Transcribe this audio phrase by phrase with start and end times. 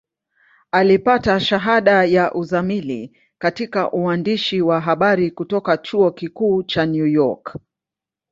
[0.71, 7.57] Alipata shahada ya uzamili katika uandishi wa habari kutoka Chuo Kikuu cha New York.